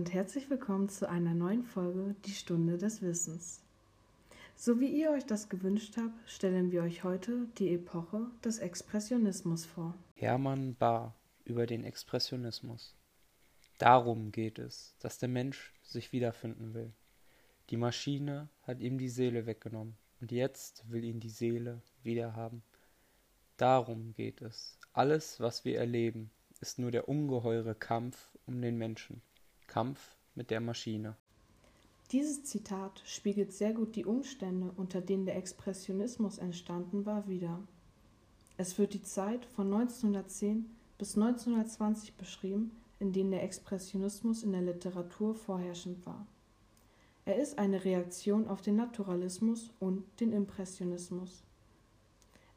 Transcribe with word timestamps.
und 0.00 0.14
herzlich 0.14 0.48
willkommen 0.48 0.88
zu 0.88 1.10
einer 1.10 1.34
neuen 1.34 1.62
Folge 1.62 2.14
Die 2.24 2.32
Stunde 2.32 2.78
des 2.78 3.02
Wissens. 3.02 3.60
So 4.56 4.80
wie 4.80 4.88
ihr 4.88 5.10
euch 5.10 5.26
das 5.26 5.50
gewünscht 5.50 5.98
habt, 5.98 6.14
stellen 6.26 6.72
wir 6.72 6.82
euch 6.84 7.04
heute 7.04 7.48
die 7.58 7.74
Epoche 7.74 8.26
des 8.42 8.60
Expressionismus 8.60 9.66
vor. 9.66 9.92
Hermann 10.14 10.74
Bahr 10.74 11.14
über 11.44 11.66
den 11.66 11.84
Expressionismus. 11.84 12.94
Darum 13.76 14.32
geht 14.32 14.58
es, 14.58 14.94
dass 15.00 15.18
der 15.18 15.28
Mensch 15.28 15.74
sich 15.82 16.12
wiederfinden 16.12 16.72
will. 16.72 16.94
Die 17.68 17.76
Maschine 17.76 18.48
hat 18.62 18.80
ihm 18.80 18.96
die 18.96 19.10
Seele 19.10 19.44
weggenommen 19.44 19.98
und 20.22 20.32
jetzt 20.32 20.90
will 20.90 21.04
ihn 21.04 21.20
die 21.20 21.28
Seele 21.28 21.82
wiederhaben. 22.02 22.62
Darum 23.58 24.14
geht 24.14 24.40
es. 24.40 24.78
Alles, 24.94 25.40
was 25.40 25.66
wir 25.66 25.78
erleben, 25.78 26.30
ist 26.62 26.78
nur 26.78 26.90
der 26.90 27.06
ungeheure 27.06 27.74
Kampf 27.74 28.30
um 28.46 28.62
den 28.62 28.78
Menschen. 28.78 29.20
Kampf 29.70 30.16
mit 30.34 30.50
der 30.50 30.60
Maschine. 30.60 31.16
Dieses 32.10 32.42
Zitat 32.42 33.02
spiegelt 33.06 33.52
sehr 33.52 33.72
gut 33.72 33.94
die 33.94 34.04
Umstände, 34.04 34.72
unter 34.76 35.00
denen 35.00 35.26
der 35.26 35.36
Expressionismus 35.36 36.38
entstanden 36.38 37.06
war, 37.06 37.28
wider. 37.28 37.62
Es 38.56 38.78
wird 38.78 38.94
die 38.94 39.02
Zeit 39.02 39.46
von 39.46 39.72
1910 39.72 40.68
bis 40.98 41.14
1920 41.14 42.16
beschrieben, 42.16 42.72
in 42.98 43.12
denen 43.12 43.30
der 43.30 43.44
Expressionismus 43.44 44.42
in 44.42 44.50
der 44.50 44.62
Literatur 44.62 45.36
vorherrschend 45.36 46.04
war. 46.04 46.26
Er 47.24 47.36
ist 47.36 47.56
eine 47.56 47.84
Reaktion 47.84 48.48
auf 48.48 48.62
den 48.62 48.74
Naturalismus 48.74 49.70
und 49.78 50.02
den 50.18 50.32
Impressionismus. 50.32 51.44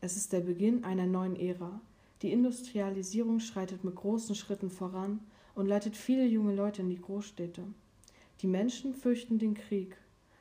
Es 0.02 0.18
ist 0.18 0.34
der 0.34 0.42
Beginn 0.42 0.84
einer 0.84 1.06
neuen 1.06 1.36
Ära. 1.36 1.80
Die 2.24 2.32
Industrialisierung 2.32 3.40
schreitet 3.40 3.84
mit 3.84 3.94
großen 3.96 4.34
Schritten 4.34 4.72
voran 4.72 5.20
und 5.56 5.68
leitet 5.68 5.96
viele 5.96 6.26
junge 6.26 6.54
Leute 6.54 6.82
in 6.82 6.90
die 6.90 7.02
Großstädte. 7.02 7.64
Die 8.42 8.48
Menschen 8.48 8.94
fürchten 8.94 9.38
den 9.40 9.54
Krieg 9.54 9.98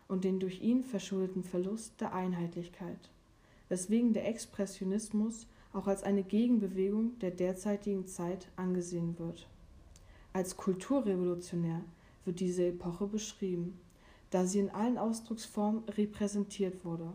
und 0.09 0.25
den 0.25 0.41
durch 0.41 0.61
ihn 0.61 0.85
verschuldeten 0.85 1.45
Verlust 1.45 2.01
der 2.01 2.15
Einheitlichkeit, 2.15 3.11
weswegen 3.69 4.13
der 4.13 4.29
Expressionismus 4.29 5.47
auch 5.73 5.87
als 5.87 6.03
eine 6.03 6.23
Gegenbewegung 6.23 7.19
der 7.21 7.31
derzeitigen 7.31 8.07
Zeit 8.07 8.49
angesehen 8.57 9.19
wird. 9.19 9.49
Als 10.33 10.57
kulturrevolutionär 10.57 11.83
wird 12.25 12.41
diese 12.41 12.67
Epoche 12.67 13.07
beschrieben, 13.07 13.79
da 14.31 14.47
sie 14.47 14.61
in 14.61 14.71
allen 14.71 14.99
Ausdrucksformen 14.99 15.85
repräsentiert 15.89 16.85
wurde, 16.85 17.13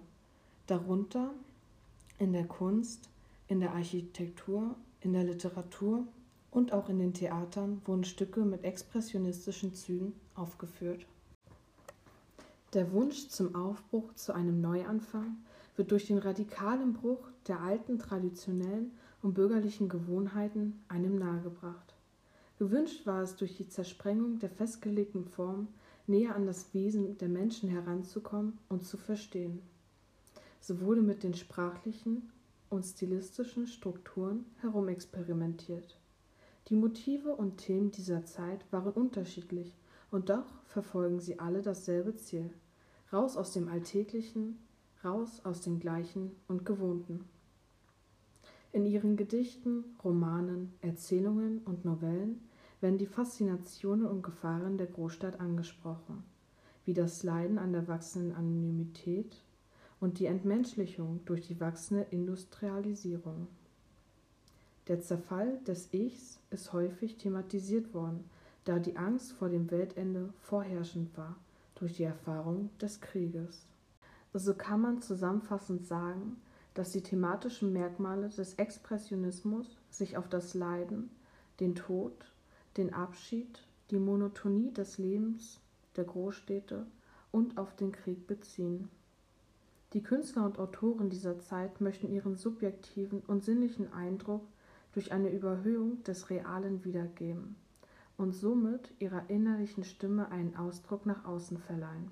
darunter 0.68 1.34
in 2.20 2.34
der 2.34 2.46
Kunst, 2.46 3.10
in 3.48 3.60
der 3.60 3.74
Architektur, 3.74 4.76
in 5.02 5.14
der 5.14 5.24
Literatur 5.24 6.06
und 6.52 6.74
auch 6.74 6.90
in 6.90 7.00
den 7.00 7.14
Theatern 7.14 7.82
wurden 7.86 8.04
Stücke 8.04 8.42
mit 8.42 8.64
expressionistischen 8.64 9.74
Zügen 9.74 10.14
aufgeführt. 10.36 11.06
Der 12.74 12.92
Wunsch 12.92 13.30
zum 13.30 13.56
Aufbruch 13.56 14.14
zu 14.16 14.34
einem 14.34 14.60
Neuanfang 14.62 15.38
wird 15.76 15.92
durch 15.92 16.08
den 16.08 16.18
radikalen 16.18 16.94
Bruch 16.94 17.30
der 17.48 17.62
alten 17.62 17.98
traditionellen 17.98 18.92
und 19.22 19.36
bürgerlichen 19.36 19.90
Gewohnheiten 19.90 20.84
einem 20.88 21.18
nahegebracht. 21.18 21.96
Gewünscht 22.60 23.06
war 23.06 23.22
es 23.22 23.36
durch 23.36 23.56
die 23.56 23.70
Zersprengung 23.70 24.40
der 24.40 24.50
festgelegten 24.50 25.26
Form 25.26 25.68
näher 26.08 26.36
an 26.36 26.46
das 26.46 26.74
Wesen 26.74 27.18
der 27.18 27.30
Menschen 27.30 27.70
heranzukommen 27.70 28.58
und 28.68 28.84
zu 28.84 28.98
verstehen. 28.98 29.62
So 30.60 30.82
wurde 30.82 31.02
mit 31.02 31.24
den 31.24 31.36
sprachlichen 31.36 32.32
und 32.70 32.84
stilistischen 32.84 33.68
Strukturen 33.68 34.46
herumexperimentiert. 34.62 35.98
Die 36.70 36.76
Motive 36.76 37.34
und 37.34 37.58
Themen 37.58 37.92
dieser 37.92 38.26
Zeit 38.26 38.66
waren 38.72 38.92
unterschiedlich, 38.92 39.78
und 40.12 40.30
doch 40.30 40.46
verfolgen 40.66 41.22
sie 41.22 41.40
alle 41.40 41.62
dasselbe 41.62 42.16
Ziel. 42.16 42.50
Raus 43.14 43.38
aus 43.38 43.54
dem 43.54 43.70
Alltäglichen, 43.70 44.60
raus 45.04 45.42
aus 45.46 45.62
dem 45.62 45.80
Gleichen 45.80 46.36
und 46.50 46.66
Gewohnten. 46.66 47.24
In 48.74 48.86
ihren 48.86 49.16
Gedichten, 49.16 49.86
Romanen, 50.04 50.74
Erzählungen 50.82 51.60
und 51.60 51.86
Novellen 51.86 52.42
werden 52.82 52.98
die 52.98 53.06
Faszinationen 53.06 54.06
und 54.06 54.22
Gefahren 54.22 54.78
der 54.78 54.88
Großstadt 54.88 55.40
angesprochen, 55.40 56.24
wie 56.84 56.94
das 56.94 57.24
Leiden 57.24 57.60
an 57.60 57.72
der 57.72 57.88
wachsenden 57.88 58.36
Anonymität 58.36 59.42
und 60.02 60.20
die 60.20 60.26
Entmenschlichung 60.26 61.22
durch 61.24 61.48
die 61.48 61.60
wachsende 61.62 62.04
Industrialisierung. 62.12 63.48
Der 64.88 65.02
Zerfall 65.02 65.60
des 65.68 65.94
Ichs 65.94 66.40
ist 66.50 66.72
häufig 66.72 67.18
thematisiert 67.18 67.94
worden, 67.94 68.30
da 68.64 68.80
die 68.80 68.96
Angst 68.96 69.34
vor 69.34 69.50
dem 69.50 69.70
Weltende 69.70 70.34
vorherrschend 70.40 71.18
war 71.18 71.36
durch 71.76 71.98
die 71.98 72.04
Erfahrung 72.04 72.70
des 72.80 73.02
Krieges. 73.02 73.66
So 74.34 74.54
kann 74.54 74.82
man 74.82 75.02
zusammenfassend 75.02 75.86
sagen, 75.88 76.38
dass 76.74 76.92
die 76.92 77.02
thematischen 77.02 77.74
Merkmale 77.74 78.30
des 78.30 78.54
Expressionismus 78.54 79.78
sich 79.90 80.16
auf 80.16 80.30
das 80.30 80.54
Leiden, 80.54 81.10
den 81.60 81.76
Tod, 81.76 82.14
den 82.78 82.94
Abschied, 82.94 83.64
die 83.90 84.00
Monotonie 84.00 84.72
des 84.72 84.98
Lebens 84.98 85.60
der 85.96 86.04
Großstädte 86.06 86.86
und 87.32 87.58
auf 87.58 87.76
den 87.76 87.92
Krieg 87.92 88.28
beziehen. 88.28 88.90
Die 89.94 90.04
Künstler 90.04 90.46
und 90.46 90.60
Autoren 90.60 91.10
dieser 91.10 91.40
Zeit 91.40 91.82
möchten 91.82 92.10
ihren 92.10 92.36
subjektiven 92.36 93.22
und 93.22 93.44
sinnlichen 93.44 93.92
Eindruck 93.92 94.46
durch 94.98 95.12
eine 95.12 95.30
Überhöhung 95.30 96.04
des 96.06 96.32
Realen 96.32 96.84
wiedergeben 96.84 97.56
und 98.18 98.32
somit 98.32 98.92
ihrer 98.98 99.30
innerlichen 99.30 99.84
Stimme 99.84 100.32
einen 100.32 100.56
Ausdruck 100.56 101.06
nach 101.06 101.24
außen 101.24 101.60
verleihen. 101.60 102.10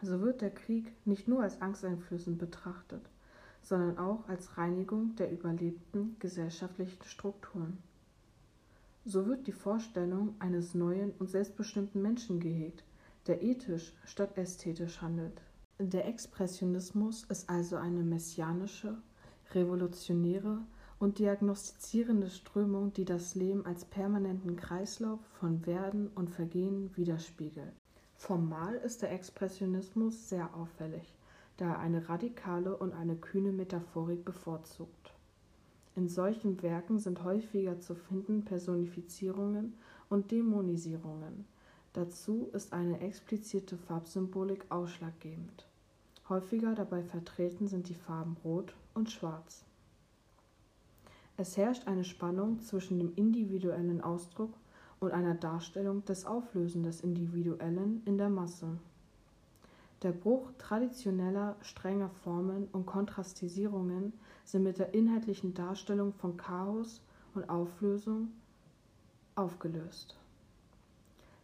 So 0.00 0.20
wird 0.20 0.42
der 0.42 0.54
Krieg 0.54 0.94
nicht 1.04 1.26
nur 1.26 1.42
als 1.42 1.60
angsteinflößend 1.60 2.38
betrachtet, 2.38 3.02
sondern 3.62 3.98
auch 3.98 4.28
als 4.28 4.56
Reinigung 4.56 5.16
der 5.16 5.32
überlebten 5.32 6.14
gesellschaftlichen 6.20 7.02
Strukturen. 7.02 7.78
So 9.04 9.26
wird 9.26 9.48
die 9.48 9.52
Vorstellung 9.52 10.36
eines 10.38 10.74
neuen 10.74 11.10
und 11.18 11.30
selbstbestimmten 11.30 12.00
Menschen 12.00 12.38
gehegt, 12.38 12.84
der 13.26 13.42
ethisch 13.42 13.92
statt 14.04 14.38
ästhetisch 14.38 15.02
handelt. 15.02 15.42
Der 15.80 16.06
Expressionismus 16.06 17.24
ist 17.24 17.50
also 17.50 17.74
eine 17.74 18.04
messianische, 18.04 18.98
revolutionäre 19.50 20.62
und 21.02 21.18
diagnostizierende 21.18 22.30
Strömung, 22.30 22.92
die 22.92 23.04
das 23.04 23.34
Leben 23.34 23.66
als 23.66 23.84
permanenten 23.84 24.54
Kreislauf 24.54 25.18
von 25.40 25.66
Werden 25.66 26.06
und 26.14 26.30
Vergehen 26.30 26.96
widerspiegelt. 26.96 27.72
Formal 28.14 28.76
ist 28.76 29.02
der 29.02 29.10
Expressionismus 29.10 30.28
sehr 30.28 30.54
auffällig, 30.54 31.12
da 31.56 31.70
er 31.70 31.78
eine 31.80 32.08
radikale 32.08 32.76
und 32.76 32.92
eine 32.92 33.16
kühne 33.16 33.50
Metaphorik 33.50 34.24
bevorzugt. 34.24 35.12
In 35.96 36.08
solchen 36.08 36.62
Werken 36.62 37.00
sind 37.00 37.24
häufiger 37.24 37.80
zu 37.80 37.96
finden 37.96 38.44
Personifizierungen 38.44 39.74
und 40.08 40.30
Dämonisierungen. 40.30 41.46
Dazu 41.94 42.48
ist 42.52 42.72
eine 42.72 43.00
explizite 43.00 43.76
Farbsymbolik 43.76 44.66
ausschlaggebend. 44.68 45.66
Häufiger 46.28 46.76
dabei 46.76 47.02
vertreten 47.02 47.66
sind 47.66 47.88
die 47.88 47.96
Farben 47.96 48.36
Rot 48.44 48.76
und 48.94 49.10
Schwarz. 49.10 49.64
Es 51.36 51.56
herrscht 51.56 51.86
eine 51.86 52.04
Spannung 52.04 52.60
zwischen 52.60 52.98
dem 52.98 53.14
individuellen 53.14 54.02
Ausdruck 54.02 54.52
und 55.00 55.12
einer 55.12 55.34
Darstellung 55.34 56.04
des 56.04 56.26
Auflösen 56.26 56.82
des 56.82 57.00
Individuellen 57.00 58.02
in 58.04 58.18
der 58.18 58.28
Masse. 58.28 58.78
Der 60.02 60.12
Bruch 60.12 60.50
traditioneller, 60.58 61.56
strenger 61.60 62.10
Formen 62.10 62.68
und 62.72 62.86
Kontrastisierungen 62.86 64.12
sind 64.44 64.64
mit 64.64 64.78
der 64.78 64.94
inhaltlichen 64.94 65.54
Darstellung 65.54 66.12
von 66.12 66.36
Chaos 66.36 67.00
und 67.34 67.48
Auflösung 67.48 68.28
aufgelöst. 69.36 70.16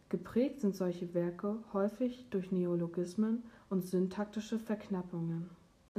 Geprägt 0.09 0.59
sind 0.59 0.75
solche 0.75 1.13
Werke 1.13 1.57
häufig 1.71 2.27
durch 2.29 2.51
Neologismen 2.51 3.43
und 3.69 3.85
syntaktische 3.85 4.59
Verknappungen. 4.59 5.49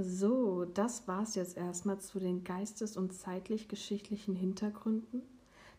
So, 0.03 0.65
das 0.65 1.07
war's 1.09 1.35
jetzt 1.35 1.59
erstmal 1.59 2.01
zu 2.01 2.21
den 2.21 2.43
geistes- 2.43 2.97
und 2.97 3.13
zeitlich-geschichtlichen 3.13 4.35
Hintergründen, 4.35 5.23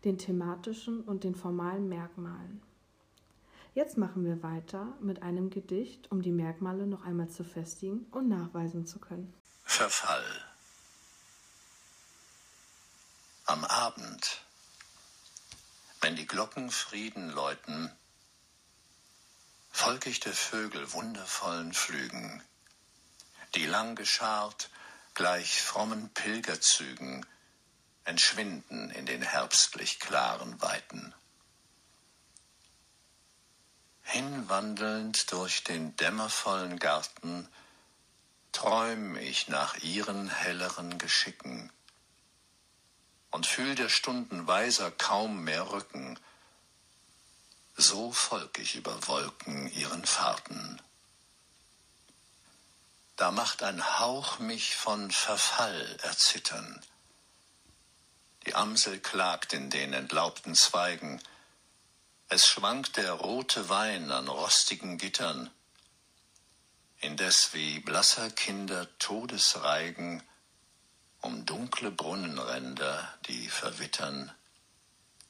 den 0.04 0.20
thematischen 0.20 1.02
und 1.02 1.24
den 1.24 1.34
formalen 1.34 1.90
Merkmalen. 1.90 2.62
Jetzt 3.74 3.98
machen 3.98 4.24
wir 4.24 4.44
weiter 4.44 4.94
mit 5.00 5.24
einem 5.24 5.50
Gedicht, 5.50 6.12
um 6.12 6.22
die 6.22 6.32
Merkmale 6.32 6.86
noch 6.86 7.04
einmal 7.04 7.30
zu 7.30 7.44
festigen 7.44 8.06
und 8.12 8.30
nachweisen 8.30 8.86
zu 8.86 9.00
können. 9.00 9.34
Verfall. 9.64 10.24
Am 13.46 13.64
Abend, 13.66 14.46
wenn 16.02 16.16
die 16.16 16.28
Glocken 16.28 16.70
Frieden 16.70 17.32
läuten, 17.32 17.90
folg 19.72 20.06
ich 20.06 20.20
der 20.20 20.34
Vögel 20.34 20.94
wundervollen 20.94 21.74
Flügen 21.74 22.44
die 23.56 23.66
lang 23.66 23.96
geschart, 23.96 24.70
gleich 25.14 25.62
frommen 25.62 26.10
Pilgerzügen, 26.14 27.26
entschwinden 28.04 28.90
in 28.92 29.06
den 29.06 29.22
herbstlich 29.22 30.00
klaren 30.00 30.62
Weiten. 30.62 31.14
Hinwandelnd 34.04 35.32
durch 35.32 35.64
den 35.64 35.96
dämmervollen 35.96 36.80
Garten 36.80 37.48
träum 38.52 39.16
ich 39.16 39.48
nach 39.48 39.78
ihren 39.78 40.30
helleren 40.30 40.98
Geschicken 40.98 41.72
und 43.32 43.48
fühl 43.48 43.76
der 43.76 43.90
Stunden 43.90 44.48
weiser 44.48 44.92
kaum 44.92 45.44
mehr 45.44 45.72
Rücken, 45.72 46.20
so 47.78 48.12
folg 48.12 48.60
ich 48.60 48.76
über 48.76 49.08
Wolken 49.08 49.72
ihren 49.72 50.06
Fahrten. 50.06 50.82
Da 53.22 53.30
macht 53.30 53.62
ein 53.62 54.00
Hauch 54.00 54.40
mich 54.40 54.76
von 54.76 55.12
Verfall 55.12 55.96
erzittern. 56.02 56.82
Die 58.48 58.56
Amsel 58.56 59.00
klagt 59.00 59.54
in 59.54 59.70
den 59.70 59.94
entlaubten 59.94 60.56
Zweigen, 60.56 61.22
es 62.30 62.48
schwankt 62.48 62.98
der 62.98 63.12
rote 63.12 63.70
Wein 63.70 64.10
an 64.10 64.28
rostigen 64.28 64.98
Gittern, 64.98 65.52
indes 66.98 67.54
wie 67.54 67.80
blasser 67.82 68.32
Kinder 68.32 68.88
Todesreigen 68.98 70.24
um 71.22 71.46
dunkle 71.46 71.92
Brunnenränder, 71.92 73.08
die 73.28 73.50
verwittern, 73.50 74.32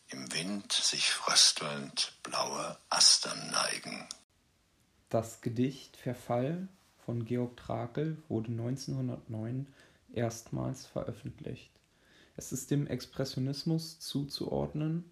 im 0.07 0.31
Wind 0.31 0.71
sich 0.71 1.11
fröstelnd 1.11 2.13
blaue 2.23 2.77
Astern 2.89 3.51
neigen. 3.51 4.07
Das 5.09 5.41
Gedicht 5.41 5.97
Verfall 5.97 6.69
von 7.05 7.25
Georg 7.25 7.57
Trakel 7.57 8.17
wurde 8.29 8.51
1909 8.51 9.67
erstmals 10.13 10.85
veröffentlicht. 10.85 11.71
Es 12.35 12.51
ist 12.51 12.71
dem 12.71 12.87
Expressionismus 12.87 13.99
zuzuordnen 13.99 15.05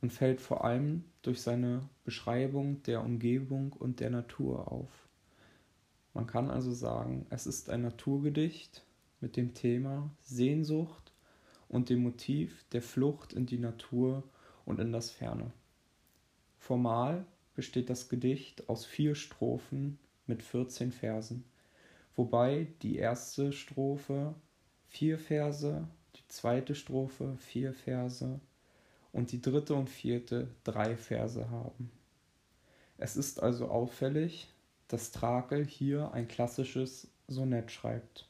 und 0.00 0.12
fällt 0.12 0.40
vor 0.40 0.64
allem 0.64 1.04
durch 1.22 1.40
seine 1.40 1.88
Beschreibung 2.04 2.82
der 2.82 3.02
Umgebung 3.02 3.72
und 3.72 4.00
der 4.00 4.10
Natur 4.10 4.70
auf. 4.70 4.90
Man 6.12 6.26
kann 6.26 6.50
also 6.50 6.72
sagen, 6.72 7.26
es 7.30 7.46
ist 7.46 7.70
ein 7.70 7.82
Naturgedicht 7.82 8.84
mit 9.20 9.36
dem 9.36 9.54
Thema 9.54 10.10
Sehnsucht 10.20 11.12
und 11.68 11.88
dem 11.88 12.02
Motiv 12.02 12.64
der 12.72 12.82
Flucht 12.82 13.32
in 13.32 13.46
die 13.46 13.58
Natur 13.58 14.22
und 14.64 14.78
in 14.78 14.92
das 14.92 15.10
Ferne. 15.10 15.52
Formal 16.58 17.26
besteht 17.54 17.90
das 17.90 18.08
Gedicht 18.08 18.68
aus 18.68 18.84
vier 18.84 19.14
Strophen 19.14 19.98
mit 20.26 20.42
14 20.42 20.92
Versen, 20.92 21.44
wobei 22.16 22.68
die 22.82 22.96
erste 22.96 23.52
Strophe 23.52 24.34
vier 24.88 25.18
Verse, 25.18 25.86
die 26.16 26.26
zweite 26.28 26.74
Strophe 26.74 27.36
vier 27.38 27.72
Verse 27.72 28.40
und 29.12 29.32
die 29.32 29.40
dritte 29.40 29.74
und 29.74 29.88
vierte 29.88 30.48
drei 30.64 30.96
Verse 30.96 31.50
haben. 31.50 31.90
Es 32.98 33.16
ist 33.16 33.42
also 33.42 33.68
auffällig, 33.68 34.48
dass 34.88 35.10
Trakel 35.10 35.64
hier 35.64 36.12
ein 36.12 36.28
klassisches 36.28 37.08
Sonett 37.26 37.72
schreibt. 37.72 38.28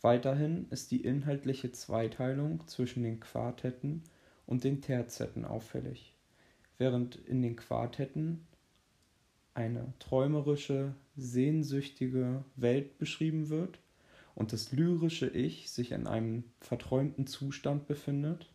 Weiterhin 0.00 0.66
ist 0.70 0.90
die 0.90 1.02
inhaltliche 1.02 1.72
Zweiteilung 1.72 2.66
zwischen 2.66 3.02
den 3.02 3.18
Quartetten 3.18 4.04
und 4.46 4.64
den 4.64 4.80
Terzetten 4.80 5.44
auffällig, 5.44 6.14
während 6.78 7.16
in 7.16 7.42
den 7.42 7.56
Quartetten 7.56 8.46
eine 9.54 9.92
träumerische, 9.98 10.94
sehnsüchtige 11.16 12.44
Welt 12.56 12.98
beschrieben 12.98 13.48
wird 13.48 13.78
und 14.34 14.52
das 14.52 14.72
lyrische 14.72 15.28
Ich 15.28 15.70
sich 15.70 15.92
in 15.92 16.06
einem 16.06 16.44
verträumten 16.60 17.26
Zustand 17.26 17.86
befindet, 17.86 18.48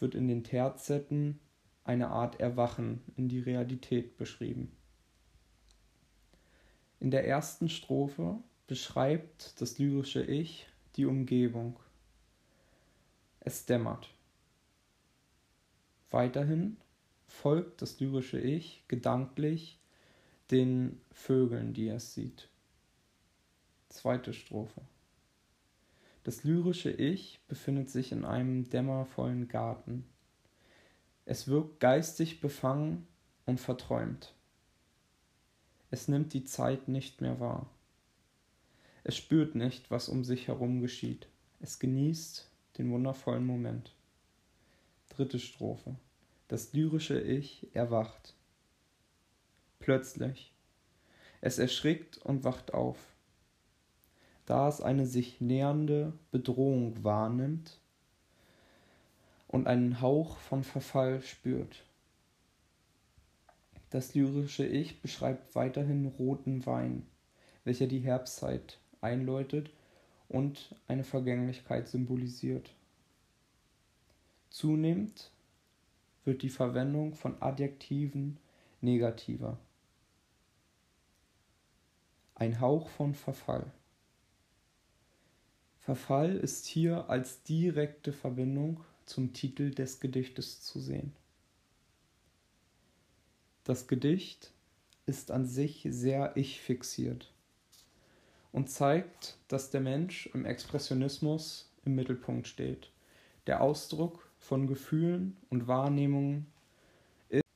wird 0.00 0.14
in 0.14 0.26
den 0.26 0.42
Terzetten 0.42 1.38
eine 1.84 2.08
Art 2.08 2.40
Erwachen 2.40 3.00
in 3.16 3.28
die 3.28 3.40
Realität 3.40 4.16
beschrieben. 4.16 4.72
In 6.98 7.10
der 7.10 7.26
ersten 7.26 7.68
Strophe 7.68 8.38
beschreibt 8.66 9.60
das 9.60 9.78
lyrische 9.78 10.22
Ich 10.22 10.68
die 10.96 11.06
Umgebung. 11.06 11.78
Es 13.40 13.66
dämmert. 13.66 14.08
Weiterhin 16.10 16.76
folgt 17.32 17.82
das 17.82 17.98
lyrische 17.98 18.38
Ich 18.38 18.84
gedanklich 18.88 19.80
den 20.50 21.00
Vögeln, 21.10 21.72
die 21.72 21.88
es 21.88 22.14
sieht. 22.14 22.48
Zweite 23.88 24.32
Strophe. 24.32 24.82
Das 26.24 26.44
lyrische 26.44 26.90
Ich 26.90 27.40
befindet 27.48 27.90
sich 27.90 28.12
in 28.12 28.24
einem 28.24 28.68
dämmervollen 28.68 29.48
Garten. 29.48 30.04
Es 31.24 31.48
wirkt 31.48 31.80
geistig 31.80 32.40
befangen 32.40 33.06
und 33.46 33.58
verträumt. 33.58 34.34
Es 35.90 36.08
nimmt 36.08 36.32
die 36.32 36.44
Zeit 36.44 36.86
nicht 36.86 37.20
mehr 37.20 37.40
wahr. 37.40 37.68
Es 39.04 39.16
spürt 39.16 39.56
nicht, 39.56 39.90
was 39.90 40.08
um 40.08 40.22
sich 40.22 40.48
herum 40.48 40.80
geschieht. 40.80 41.26
Es 41.60 41.78
genießt 41.78 42.48
den 42.78 42.90
wundervollen 42.92 43.44
Moment. 43.44 43.92
Dritte 45.08 45.38
Strophe. 45.38 45.96
Das 46.52 46.74
lyrische 46.74 47.18
Ich 47.18 47.74
erwacht. 47.74 48.34
Plötzlich. 49.78 50.52
Es 51.40 51.58
erschrickt 51.58 52.18
und 52.18 52.44
wacht 52.44 52.74
auf 52.74 52.98
da 54.44 54.68
es 54.68 54.82
eine 54.82 55.06
sich 55.06 55.40
nähernde 55.40 56.12
Bedrohung 56.30 57.02
wahrnimmt 57.02 57.80
und 59.48 59.66
einen 59.66 60.02
Hauch 60.02 60.36
von 60.36 60.62
Verfall 60.62 61.22
spürt. 61.22 61.86
Das 63.88 64.14
lyrische 64.14 64.66
Ich 64.66 65.00
beschreibt 65.00 65.54
weiterhin 65.54 66.04
roten 66.04 66.66
Wein, 66.66 67.06
welcher 67.64 67.86
die 67.86 68.00
Herbstzeit 68.00 68.78
einläutet 69.00 69.70
und 70.28 70.74
eine 70.86 71.04
Vergänglichkeit 71.04 71.88
symbolisiert. 71.88 72.74
Zunehmend 74.50 75.30
wird 76.24 76.42
die 76.42 76.50
Verwendung 76.50 77.14
von 77.14 77.40
Adjektiven 77.40 78.38
negativer. 78.80 79.58
Ein 82.34 82.60
Hauch 82.60 82.88
von 82.88 83.14
Verfall. 83.14 83.70
Verfall 85.80 86.36
ist 86.36 86.66
hier 86.66 87.08
als 87.10 87.42
direkte 87.42 88.12
Verbindung 88.12 88.80
zum 89.04 89.32
Titel 89.32 89.70
des 89.72 90.00
Gedichtes 90.00 90.62
zu 90.62 90.80
sehen. 90.80 91.12
Das 93.64 93.86
Gedicht 93.86 94.52
ist 95.06 95.30
an 95.30 95.46
sich 95.46 95.86
sehr 95.90 96.36
ich-fixiert 96.36 97.32
und 98.52 98.70
zeigt, 98.70 99.36
dass 99.48 99.70
der 99.70 99.80
Mensch 99.80 100.26
im 100.34 100.44
Expressionismus 100.44 101.70
im 101.84 101.94
Mittelpunkt 101.94 102.46
steht. 102.46 102.90
Der 103.46 103.60
Ausdruck 103.60 104.28
von 104.42 104.66
Gefühlen 104.66 105.36
und 105.50 105.68
Wahrnehmungen 105.68 106.46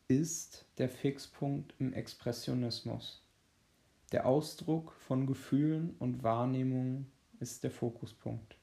ist 0.06 0.64
der 0.78 0.88
Fixpunkt 0.88 1.74
im 1.80 1.92
Expressionismus. 1.92 3.24
Der 4.12 4.24
Ausdruck 4.24 4.92
von 4.92 5.26
Gefühlen 5.26 5.96
und 5.98 6.22
Wahrnehmungen 6.22 7.10
ist 7.40 7.64
der 7.64 7.72
Fokuspunkt. 7.72 8.56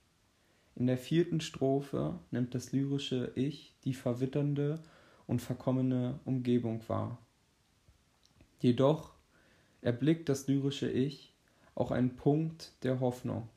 In 0.76 0.88
der 0.88 0.98
vierten 0.98 1.42
Strophe 1.42 2.18
nimmt 2.32 2.56
das 2.56 2.72
lyrische 2.72 3.34
Ich 3.36 3.76
die 3.84 3.94
verwitternde 3.94 4.82
und 5.28 5.42
verkommene 5.42 6.22
Umgebung 6.24 6.82
wahr. 6.88 7.18
Jedoch 8.62 9.12
erblickt 9.82 10.30
das 10.30 10.48
lyrische 10.48 10.90
Ich 10.90 11.34
auch 11.76 11.92
einen 11.92 12.16
Punkt 12.16 12.72
der 12.84 13.02
Hoffnung, 13.02 13.50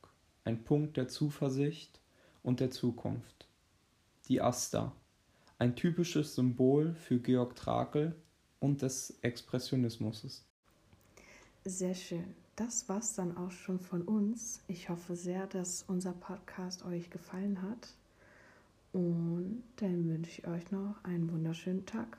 einen 0.43 0.65
Punkt 0.65 0.97
der 0.97 1.07
Zuversicht 1.07 2.01
und 2.43 2.59
der 2.59 2.69
Zukunft. 2.69 3.46
Die 4.27 4.41
Asta, 4.41 4.93
ein 5.57 5.75
typisches 5.75 6.35
Symbol 6.35 6.93
für 6.93 7.19
Georg 7.19 7.55
Trakel 7.55 8.15
und 8.59 8.81
des 8.81 9.17
Expressionismus. 9.21 10.45
Sehr 11.65 11.93
schön 11.93 12.35
das 12.57 12.89
war's 12.89 13.13
dann 13.13 13.37
auch 13.37 13.51
schon 13.51 13.79
von 13.79 14.01
uns. 14.01 14.61
Ich 14.67 14.89
hoffe 14.89 15.15
sehr, 15.15 15.45
dass 15.45 15.83
unser 15.83 16.11
Podcast 16.11 16.83
euch 16.83 17.09
gefallen 17.09 17.61
hat. 17.61 17.93
Und 18.93 19.63
dann 19.77 20.09
wünsche 20.09 20.41
ich 20.41 20.47
euch 20.47 20.71
noch 20.71 20.95
einen 21.03 21.31
wunderschönen 21.31 21.85
Tag. 21.85 22.17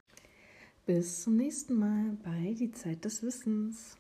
Bis 0.87 1.25
zum 1.25 1.37
nächsten 1.37 1.75
Mal 1.75 2.17
bei 2.23 2.55
Die 2.57 2.71
Zeit 2.71 3.05
des 3.05 3.23
Wissens. 3.23 3.97